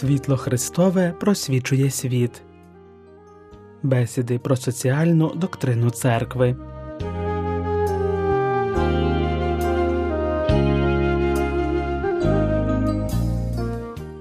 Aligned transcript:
Світло 0.00 0.36
Христове 0.36 1.14
просвічує 1.20 1.90
світ. 1.90 2.42
Бесіди 3.82 4.38
про 4.38 4.56
соціальну 4.56 5.34
доктрину 5.34 5.90
церкви. 5.90 6.56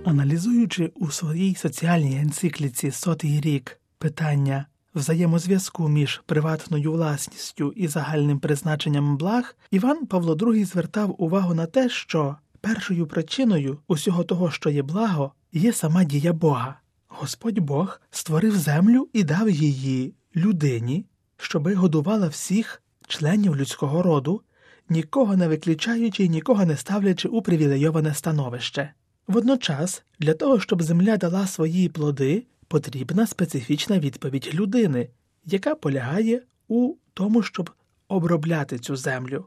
Аналізуючи 0.05 0.91
у 0.95 1.11
своїй 1.11 1.55
соціальній 1.55 2.18
енцикліці 2.18 2.91
сотий 2.91 3.41
рік 3.41 3.79
питання 3.97 4.65
взаємозв'язку 4.96 5.89
між 5.89 6.21
приватною 6.25 6.91
власністю 6.91 7.73
і 7.75 7.87
загальним 7.87 8.39
призначенням 8.39 9.18
благ, 9.18 9.55
Іван 9.71 10.05
Павло 10.05 10.36
II 10.36 10.65
звертав 10.65 11.15
увагу 11.18 11.54
на 11.54 11.65
те, 11.65 11.89
що 11.89 12.36
першою 12.61 13.07
причиною 13.07 13.77
усього 13.87 14.23
того, 14.23 14.51
що 14.51 14.69
є 14.69 14.81
благо, 14.81 15.33
є 15.54 15.73
сама 15.73 16.04
дія 16.04 16.33
Бога. 16.33 16.79
Господь 17.07 17.59
Бог 17.59 18.01
створив 18.11 18.57
землю 18.57 19.09
і 19.13 19.23
дав 19.23 19.50
її 19.50 20.13
людині, 20.36 21.05
щоби 21.37 21.73
годувала 21.73 22.27
всіх 22.27 22.81
членів 23.07 23.55
людського 23.55 24.03
роду, 24.03 24.41
нікого 24.89 25.37
не 25.37 25.47
виключаючи 25.47 26.23
і 26.23 26.29
нікого 26.29 26.65
не 26.65 26.77
ставлячи 26.77 27.27
у 27.27 27.41
привілейоване 27.41 28.14
становище. 28.14 28.93
Водночас, 29.28 30.03
для 30.19 30.33
того, 30.33 30.59
щоб 30.59 30.83
земля 30.83 31.17
дала 31.17 31.47
свої 31.47 31.89
плоди, 31.89 32.45
потрібна 32.67 33.28
специфічна 33.28 34.00
відповідь 34.00 34.50
людини, 34.53 35.09
яка 35.45 35.75
полягає 35.75 36.41
у 36.67 36.95
тому, 37.14 37.44
щоб 37.44 37.72
обробляти 38.08 38.80
цю 38.80 38.95
землю. 38.95 39.45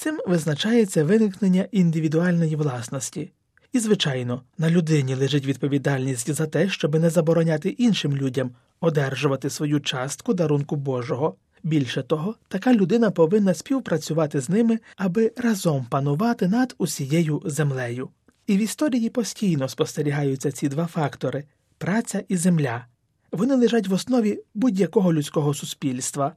Цим 0.00 0.20
визначається 0.26 1.04
виникнення 1.04 1.66
індивідуальної 1.72 2.56
власності. 2.56 3.30
І, 3.72 3.78
звичайно, 3.78 4.42
на 4.58 4.70
людині 4.70 5.14
лежить 5.14 5.46
відповідальність 5.46 6.34
за 6.34 6.46
те, 6.46 6.68
щоб 6.68 6.94
не 6.94 7.10
забороняти 7.10 7.68
іншим 7.68 8.16
людям 8.16 8.50
одержувати 8.80 9.50
свою 9.50 9.80
частку 9.80 10.34
дарунку 10.34 10.76
Божого. 10.76 11.34
Більше 11.62 12.02
того, 12.02 12.34
така 12.48 12.74
людина 12.74 13.10
повинна 13.10 13.54
співпрацювати 13.54 14.40
з 14.40 14.48
ними, 14.48 14.78
аби 14.96 15.32
разом 15.36 15.86
панувати 15.90 16.48
над 16.48 16.74
усією 16.78 17.42
землею. 17.44 18.08
І 18.46 18.56
в 18.56 18.60
історії 18.60 19.10
постійно 19.10 19.68
спостерігаються 19.68 20.52
ці 20.52 20.68
два 20.68 20.86
фактори 20.86 21.44
праця 21.78 22.22
і 22.28 22.36
земля. 22.36 22.86
Вони 23.32 23.54
лежать 23.54 23.88
в 23.88 23.92
основі 23.92 24.40
будь-якого 24.54 25.12
людського 25.12 25.54
суспільства, 25.54 26.32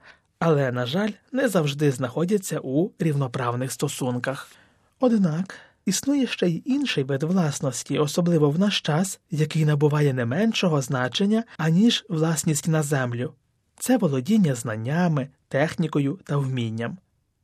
але, 0.45 0.72
на 0.72 0.86
жаль, 0.86 1.09
не 1.31 1.47
завжди 1.47 1.91
знаходяться 1.91 2.59
у 2.63 2.91
рівноправних 2.99 3.72
стосунках. 3.72 4.52
Однак 5.00 5.55
існує 5.85 6.27
ще 6.27 6.47
й 6.47 6.61
інший 6.66 7.03
вид 7.03 7.23
власності, 7.23 8.00
особливо 8.00 8.50
в 8.50 8.59
наш 8.59 8.81
час, 8.81 9.19
який 9.31 9.66
набуває 9.66 10.13
не 10.13 10.25
меншого 10.25 10.81
значення, 10.81 11.44
аніж 11.58 12.05
власність 12.09 12.67
на 12.67 12.83
землю 12.83 13.33
це 13.80 13.97
володіння 13.97 14.55
знаннями, 14.55 15.27
технікою 15.47 16.19
та 16.23 16.38
вмінням. 16.38 16.97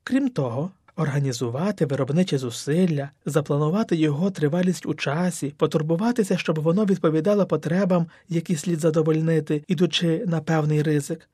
Крім 0.04 0.30
того, 0.30 0.72
організувати 0.96 1.86
виробниче 1.86 2.38
зусилля, 2.38 3.10
запланувати 3.26 3.96
його 3.96 4.32
тривалість 4.32 4.86
у 4.86 4.94
часі, 4.94 5.54
потурбуватися, 5.58 6.38
щоб 6.38 6.60
воно 6.60 6.86
відповідало 6.86 7.46
потребам, 7.46 8.08
які 8.30 8.56
слід 8.56 8.80
задовольнити, 8.80 9.64
ідучи 9.68 10.24
на 10.28 10.42
певний 10.42 10.84
ризик. 10.84 11.30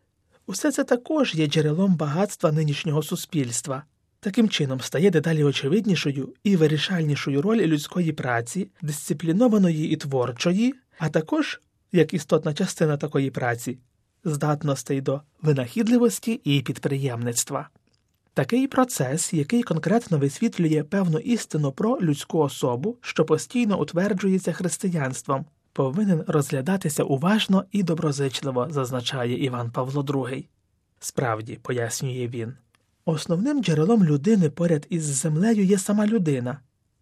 Усе 0.47 0.71
це 0.71 0.83
також 0.83 1.35
є 1.35 1.47
джерелом 1.47 1.95
багатства 1.95 2.51
нинішнього 2.51 3.03
суспільства. 3.03 3.83
Таким 4.19 4.49
чином 4.49 4.81
стає 4.81 5.09
дедалі 5.11 5.43
очевиднішою 5.43 6.33
і 6.43 6.55
вирішальнішою 6.55 7.41
роль 7.41 7.57
людської 7.57 8.11
праці, 8.11 8.69
дисциплінованої 8.81 9.89
і 9.89 9.95
творчої, 9.95 10.73
а 10.97 11.09
також, 11.09 11.61
як 11.91 12.13
істотна 12.13 12.53
частина 12.53 12.97
такої 12.97 13.31
праці, 13.31 13.77
здатностей 14.23 15.01
до 15.01 15.21
винахідливості 15.41 16.41
і 16.43 16.61
підприємництва. 16.61 17.69
Такий 18.33 18.67
процес, 18.67 19.33
який 19.33 19.63
конкретно 19.63 20.17
висвітлює 20.17 20.83
певну 20.83 21.19
істину 21.19 21.71
про 21.71 22.01
людську 22.01 22.39
особу, 22.39 22.97
що 23.01 23.25
постійно 23.25 23.81
утверджується 23.81 24.53
християнством, 24.53 25.45
повинен 25.75 26.23
розглядатися 26.27 27.03
уважно 27.03 27.65
і 27.71 27.83
доброзичливо, 27.83 28.67
зазначає 28.69 29.43
Іван 29.45 29.71
Павло 29.71 30.01
II. 30.01 30.45
Справді, 30.99 31.59
пояснює 31.61 32.27
він, 32.27 32.53
основним 33.05 33.63
джерелом 33.63 34.03
людини 34.03 34.49
поряд 34.49 34.87
із 34.89 35.03
землею 35.03 35.63
є 35.63 35.77
сама 35.77 36.07
людина. 36.07 36.59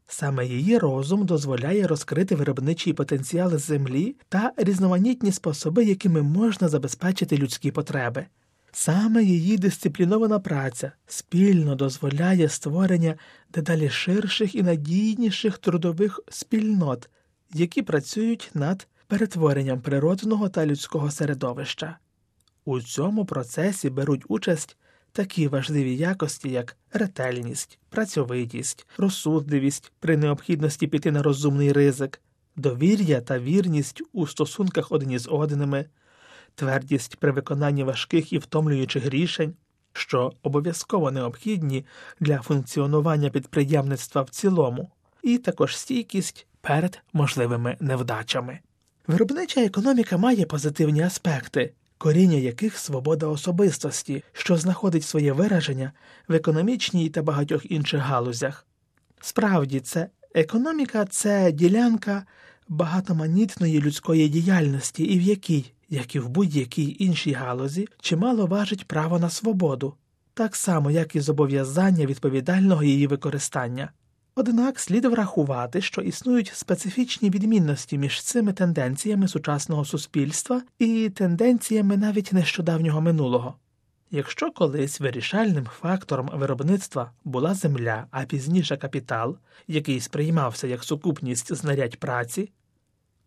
Саме 0.08 0.46
її 0.46 0.78
розум 0.78 1.26
дозволяє 1.26 1.88
розкрити 1.88 2.36
виробничий 2.36 2.94
потенціал 2.94 3.58
землі 3.58 4.16
та 4.30 4.52
різноманітні 4.58 5.32
способи, 5.32 5.86
якими 5.86 6.22
можна 6.22 6.70
забезпечити 6.70 7.38
людські 7.38 7.72
потреби. 7.72 8.26
Саме 8.72 9.24
її 9.24 9.58
дисциплінована 9.58 10.40
праця 10.40 10.92
спільно 11.08 11.76
дозволяє 11.76 12.50
створення 12.50 13.16
дедалі 13.54 13.90
ширших 13.90 14.56
і 14.56 14.64
надійніших 14.64 15.58
трудових 15.58 16.20
спільнот, 16.30 17.10
які 17.54 17.82
працюють 17.82 18.52
над 18.54 18.88
перетворенням 19.08 19.82
природного 19.82 20.50
та 20.50 20.66
людського 20.66 21.12
середовища. 21.12 21.98
У 22.66 22.82
цьому 22.82 23.26
процесі 23.26 23.90
беруть 23.90 24.26
участь 24.28 24.78
такі 25.12 25.48
важливі 25.48 25.96
якості, 25.98 26.50
як 26.50 26.78
ретельність, 26.94 27.80
працьовитість, 27.90 28.88
розсудливість 28.98 29.92
при 30.00 30.18
необхідності 30.18 30.88
піти 30.88 31.12
на 31.12 31.24
розумний 31.24 31.72
ризик, 31.72 32.22
довір'я 32.56 33.22
та 33.22 33.40
вірність 33.40 34.02
у 34.14 34.28
стосунках 34.28 34.92
одні 34.92 35.18
з 35.18 35.28
одними, 35.32 35.86
твердість 36.56 37.16
при 37.16 37.32
виконанні 37.32 37.84
важких 37.84 38.34
і 38.34 38.38
втомлюючих 38.38 39.06
рішень, 39.06 39.56
що 39.94 40.34
обов'язково 40.44 41.12
необхідні 41.12 41.86
для 42.20 42.42
функціонування 42.42 43.30
підприємництва 43.30 44.22
в 44.22 44.30
цілому, 44.30 44.92
і 45.24 45.38
також 45.38 45.78
стійкість 45.78 46.48
перед 46.64 47.02
можливими 47.14 47.78
невдачами. 47.80 48.60
Виробнича 49.08 49.62
економіка 49.62 50.18
має 50.18 50.46
позитивні 50.46 51.02
аспекти, 51.02 51.74
коріння 51.98 52.38
яких 52.38 52.78
свобода 52.78 53.28
особистості, 53.28 54.24
що 54.34 54.58
знаходить 54.58 55.04
своє 55.04 55.34
вираження 55.34 55.92
в 56.28 56.34
економічній 56.34 57.10
та 57.10 57.22
багатьох 57.22 57.72
інших 57.72 58.02
галузях. 58.02 58.68
Справді, 59.22 59.80
це 59.80 60.08
економіка 60.36 61.06
це 61.06 61.52
ділянка 61.52 62.26
багатоманітної 62.68 63.82
людської 63.82 64.30
діяльності, 64.30 65.04
і 65.04 65.20
в 65.20 65.22
якій, 65.22 65.74
як 65.90 66.16
і 66.16 66.20
в 66.20 66.30
будь-якій 66.30 66.96
іншій 67.00 67.34
галузі, 67.34 67.88
чимало 68.02 68.46
важить 68.46 68.88
право 68.88 69.20
на 69.20 69.30
свободу, 69.30 69.94
так 70.34 70.56
само, 70.56 70.92
як 70.92 71.16
і 71.16 71.20
зобов'язання 71.20 72.06
відповідального 72.06 72.84
її 72.84 73.08
використання. 73.08 73.90
Однак 74.36 74.80
слід 74.80 75.06
врахувати, 75.06 75.82
що 75.82 76.02
існують 76.02 76.52
специфічні 76.56 77.30
відмінності 77.30 77.98
між 77.98 78.24
цими 78.24 78.54
тенденціями 78.54 79.28
сучасного 79.28 79.86
суспільства 79.86 80.62
і 80.80 81.10
тенденціями 81.10 81.98
навіть 81.98 82.34
нещодавнього 82.34 83.02
минулого. 83.02 83.56
Якщо 84.12 84.52
колись 84.52 85.00
вирішальним 85.00 85.66
фактором 85.66 86.30
виробництва 86.34 87.12
була 87.24 87.54
земля, 87.54 88.08
а 88.12 88.24
пізніше 88.24 88.78
капітал, 88.78 89.38
який 89.68 90.00
сприймався 90.00 90.68
як 90.68 90.84
сукупність 90.84 91.56
знарядь 91.56 91.98
праці, 91.98 92.52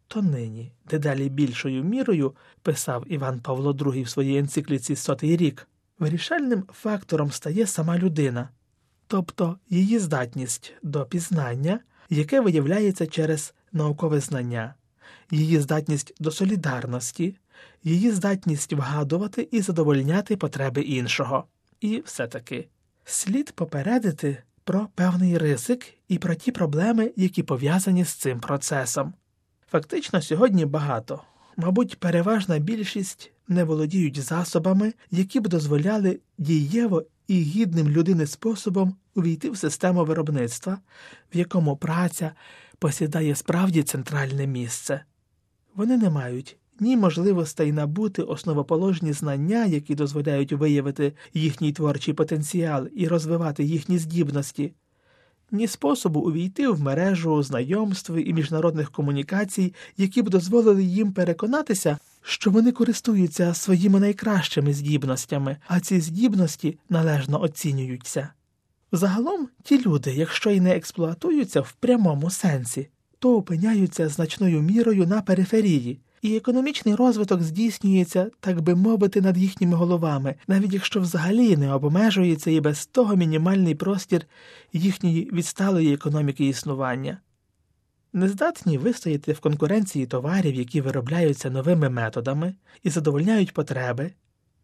то 0.09 0.23
нині 0.23 0.73
дедалі 0.91 1.29
більшою 1.29 1.85
мірою, 1.85 2.35
писав 2.63 3.05
Іван 3.07 3.41
Павло 3.41 3.73
II 3.73 4.03
в 4.05 4.09
своїй 4.09 4.39
енцикліці 4.39 4.97
Сотий 4.97 5.37
рік, 5.37 5.69
вирішальним 5.99 6.65
фактором 6.73 7.31
стає 7.31 7.67
сама 7.67 7.99
людина 7.99 8.49
тобто 9.07 9.59
її 9.69 9.99
здатність 9.99 10.75
до 10.83 11.05
пізнання, 11.05 11.81
яке 12.11 12.41
виявляється 12.41 13.07
через 13.07 13.55
наукове 13.73 14.21
знання, 14.21 14.75
її 15.31 15.61
здатність 15.61 16.15
до 16.21 16.31
солідарності, 16.31 17.37
її 17.85 18.11
здатність 18.11 18.73
вгадувати 18.73 19.49
і 19.51 19.61
задовольняти 19.61 20.37
потреби 20.37 20.83
іншого. 20.83 21.45
І 21.81 22.03
все 22.07 22.27
таки 22.27 22.69
слід 23.05 23.53
попередити 23.53 24.43
про 24.65 24.89
певний 24.95 25.39
ризик 25.39 25.95
і 26.09 26.19
про 26.19 26.35
ті 26.35 26.53
проблеми, 26.53 27.13
які 27.17 27.43
пов'язані 27.43 28.05
з 28.05 28.09
цим 28.09 28.41
процесом. 28.41 29.15
Фактично, 29.71 30.23
сьогодні 30.23 30.67
багато, 30.67 31.23
мабуть, 31.57 32.01
переважна 32.01 32.59
більшість 32.59 33.33
не 33.49 33.65
володіють 33.65 34.23
засобами, 34.23 34.95
які 35.11 35.41
б 35.41 35.49
дозволяли 35.49 36.21
дієво 36.39 37.05
і 37.29 37.41
гідним 37.41 37.89
людини 37.89 38.27
способом 38.27 38.95
увійти 39.15 39.51
в 39.51 39.57
систему 39.57 40.05
виробництва, 40.05 40.79
в 41.35 41.37
якому 41.37 41.77
праця 41.77 42.33
посідає 42.79 43.35
справді 43.35 43.83
центральне 43.83 44.47
місце. 44.47 45.01
Вони 45.75 45.97
не 45.97 46.11
мають 46.11 46.57
ні 46.81 46.97
можливостей 46.97 47.73
набути 47.73 48.23
основоположні 48.23 49.13
знання, 49.13 49.65
які 49.65 49.95
дозволяють 49.95 50.53
виявити 50.53 51.13
їхній 51.35 51.73
творчий 51.73 52.15
потенціал 52.15 52.89
і 52.95 53.09
розвивати 53.09 53.65
їхні 53.65 53.99
здібності, 53.99 54.73
ні 55.51 55.67
способу 55.67 56.21
увійти 56.21 56.69
в 56.69 56.81
мережу 56.81 57.43
знайомств 57.43 58.15
і 58.15 58.33
міжнародних 58.33 58.91
комунікацій, 58.91 59.75
які 59.97 60.23
б 60.23 60.29
дозволили 60.29 60.85
їм 60.85 61.13
переконатися, 61.13 61.99
що 62.29 62.51
вони 62.51 62.73
користуються 62.73 63.55
своїми 63.55 64.01
найкращими 64.01 64.73
здібностями, 64.73 65.57
а 65.67 65.81
ці 65.81 66.01
здібності 66.01 66.79
належно 66.91 67.43
оцінюються. 67.43 68.29
Загалом 68.93 69.49
ті 69.63 69.83
люди, 69.83 70.13
якщо 70.15 70.51
й 70.51 70.61
не 70.61 70.77
експлуатуються 70.77 71.61
в 71.61 71.73
прямому 71.73 72.31
сенсі, 72.31 72.89
то 73.19 73.37
опиняються 73.37 74.09
значною 74.09 74.63
мірою 74.63 75.07
на 75.07 75.23
периферії, 75.23 76.01
і 76.23 76.37
економічний 76.37 76.95
розвиток 76.95 77.43
здійснюється, 77.43 78.31
так 78.41 78.61
би 78.61 78.75
мовити, 78.75 79.21
над 79.21 79.39
їхніми 79.39 79.77
головами, 79.77 80.35
навіть 80.49 80.73
якщо 80.73 81.01
взагалі 81.01 81.57
не 81.57 81.73
обмежується 81.73 82.51
і 82.51 82.61
без 82.61 82.87
того 82.87 83.17
мінімальний 83.17 83.75
простір 83.75 84.27
їхньої 84.73 85.31
відсталої 85.33 85.95
економіки 85.95 86.49
існування. 86.49 87.19
Нездатні 88.17 88.79
вистояти 88.79 89.33
в 89.33 89.41
конкуренції 89.41 90.07
товарів, 90.07 90.55
які 90.55 90.81
виробляються 90.81 91.51
новими 91.51 91.91
методами 91.91 92.55
і 92.83 92.91
задовольняють 92.91 93.55
потреби, 93.55 94.13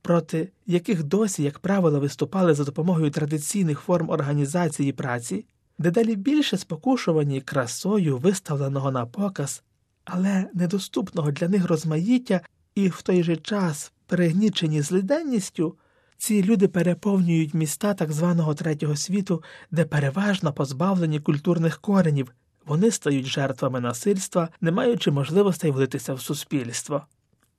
проти 0.02 0.48
яких 0.66 1.02
досі, 1.02 1.42
як 1.42 1.58
правило, 1.58 2.00
виступали 2.00 2.54
за 2.54 2.64
допомогою 2.64 3.10
традиційних 3.10 3.80
форм 3.80 4.10
організації 4.10 4.92
праці, 4.92 5.44
дедалі 5.78 6.16
більше 6.16 6.56
спокушувані 6.56 7.40
красою 7.40 8.18
виставленого 8.18 8.90
на 8.90 9.06
показ, 9.06 9.62
але 10.04 10.46
недоступного 10.54 11.30
для 11.30 11.48
них 11.48 11.66
розмаїття 11.66 12.40
і 12.74 12.88
в 12.88 13.02
той 13.02 13.22
же 13.22 13.36
час 13.36 13.92
перегнічені 14.06 14.82
злиденністю, 14.82 15.76
ці 16.18 16.42
люди 16.42 16.68
переповнюють 16.68 17.54
міста 17.54 17.94
так 17.94 18.12
званого 18.12 18.54
третього 18.54 18.96
світу, 18.96 19.42
де 19.70 19.84
переважно 19.84 20.52
позбавлені 20.52 21.20
культурних 21.20 21.80
коренів, 21.80 22.32
вони 22.66 22.90
стають 22.90 23.26
жертвами 23.26 23.80
насильства, 23.80 24.48
не 24.60 24.70
маючи 24.70 25.10
можливостей 25.10 25.70
влитися 25.70 26.14
в 26.14 26.20
суспільство. 26.20 27.06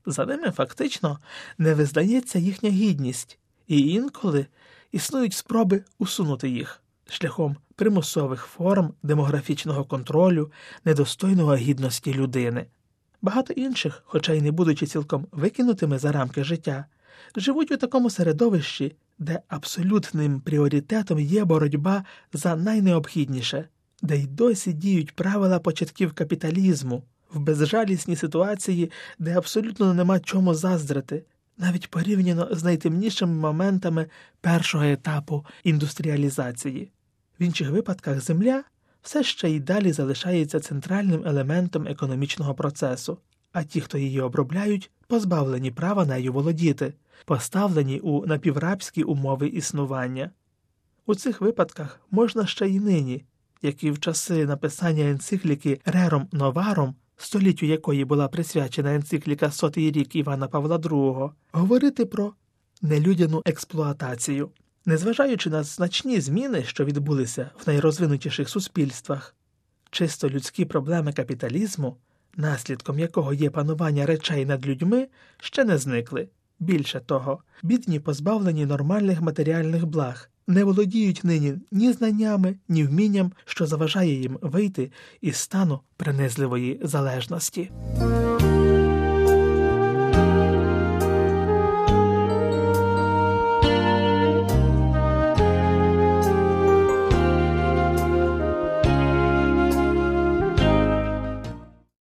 За 0.05 0.25
ними 0.25 0.51
фактично 0.51 1.19
не 1.57 1.73
визнається 1.73 2.39
їхня 2.39 2.69
гідність, 2.69 3.37
і 3.67 3.79
інколи 3.79 4.45
існують 4.91 5.33
спроби 5.33 5.83
усунути 5.99 6.49
їх 6.49 6.83
шляхом 7.09 7.57
примусових 7.75 8.45
форм 8.45 8.93
демографічного 9.03 9.85
контролю, 9.85 10.51
недостойного 10.85 11.55
гідності 11.55 12.13
людини. 12.13 12.65
Багато 13.21 13.53
інших, 13.53 14.03
хоча 14.05 14.33
й 14.33 14.41
не 14.41 14.51
будучи 14.51 14.85
цілком 14.85 15.27
викинутими 15.31 15.99
за 15.99 16.11
рамки 16.11 16.43
життя, 16.43 16.85
живуть 17.35 17.71
у 17.71 17.77
такому 17.77 18.09
середовищі, 18.09 18.95
де 19.19 19.39
абсолютним 19.47 20.41
пріоритетом 20.41 21.19
є 21.19 21.45
боротьба 21.45 22.03
за 22.33 22.55
найнеобхідніше, 22.55 23.67
де 24.03 24.17
й 24.17 24.27
досі 24.27 24.73
діють 24.73 25.11
правила 25.11 25.59
початків 25.59 26.13
капіталізму 26.13 27.03
в 27.33 27.39
безжалісній 27.39 28.15
ситуації, 28.15 28.91
де 29.19 29.37
абсолютно 29.37 29.93
нема 29.93 30.19
чому 30.19 30.53
заздрити, 30.53 31.23
навіть 31.57 31.89
порівняно 31.89 32.47
з 32.51 32.63
найтемнішими 32.63 33.33
моментами 33.33 34.07
першого 34.41 34.83
етапу 34.83 35.45
індустріалізації. 35.63 36.91
В 37.39 37.43
інших 37.43 37.69
випадках 37.69 38.21
земля 38.21 38.63
все 39.01 39.23
ще 39.23 39.49
й 39.49 39.59
далі 39.59 39.91
залишається 39.91 40.59
центральним 40.59 41.23
елементом 41.25 41.87
економічного 41.87 42.53
процесу, 42.53 43.17
а 43.51 43.63
ті, 43.63 43.81
хто 43.81 43.97
її 43.97 44.21
обробляють, 44.21 44.91
позбавлені 45.07 45.71
права 45.71 46.05
нею 46.05 46.33
володіти, 46.33 46.93
поставлені 47.25 47.99
у 47.99 48.25
напіврабські 48.25 49.03
умови 49.03 49.47
існування. 49.47 50.31
У 51.05 51.15
цих 51.15 51.41
випадках 51.41 51.99
можна 52.11 52.45
ще 52.45 52.67
й 52.67 52.79
нині, 52.79 53.23
як 53.63 53.83
і 53.83 53.91
в 53.91 53.99
часи 53.99 54.45
написання 54.45 55.09
енцикліки 55.09 55.79
Рером 55.85 56.27
Новаром 56.31 56.95
століттю 57.17 57.65
якої 57.65 58.05
була 58.05 58.27
присвячена 58.27 58.95
енцикліка 58.95 59.51
сотий 59.51 59.91
рік 59.91 60.15
Івана 60.15 60.47
Павла 60.47 60.77
II, 60.77 61.31
говорити 61.51 62.05
про 62.05 62.33
нелюдяну 62.81 63.41
експлуатацію. 63.45 64.49
Незважаючи 64.85 65.49
на 65.49 65.63
значні 65.63 66.21
зміни, 66.21 66.63
що 66.63 66.85
відбулися 66.85 67.49
в 67.59 67.67
найрозвинутіших 67.67 68.49
суспільствах, 68.49 69.35
чисто 69.91 70.29
людські 70.29 70.65
проблеми 70.65 71.13
капіталізму, 71.13 71.97
наслідком 72.35 72.99
якого 72.99 73.33
є 73.33 73.49
панування 73.49 74.05
речей 74.05 74.45
над 74.45 74.67
людьми, 74.67 75.07
ще 75.37 75.63
не 75.63 75.77
зникли. 75.77 76.27
Більше 76.59 76.99
того, 76.99 77.39
бідні 77.63 77.99
позбавлені 77.99 78.65
нормальних 78.65 79.21
матеріальних 79.21 79.85
благ, 79.85 80.29
не 80.47 80.63
володіють 80.63 81.23
нині 81.23 81.53
ні 81.71 81.93
знаннями, 81.93 82.55
ні 82.69 82.83
вмінням, 82.83 83.31
що 83.45 83.65
заважає 83.65 84.21
їм 84.21 84.39
вийти 84.41 84.91
із 85.21 85.35
стану 85.35 85.79
принизливої 85.97 86.79
залежності. 86.83 87.71